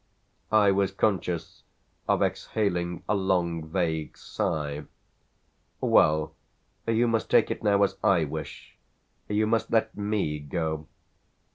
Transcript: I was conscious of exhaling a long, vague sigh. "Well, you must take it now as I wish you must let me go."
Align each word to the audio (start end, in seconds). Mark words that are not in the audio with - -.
I 0.55 0.71
was 0.71 0.89
conscious 0.91 1.61
of 2.07 2.23
exhaling 2.23 3.03
a 3.07 3.13
long, 3.13 3.67
vague 3.67 4.17
sigh. 4.17 4.85
"Well, 5.79 6.33
you 6.87 7.07
must 7.07 7.29
take 7.29 7.51
it 7.51 7.61
now 7.61 7.83
as 7.83 7.97
I 8.03 8.23
wish 8.25 8.79
you 9.29 9.45
must 9.45 9.69
let 9.69 9.95
me 9.95 10.39
go." 10.39 10.87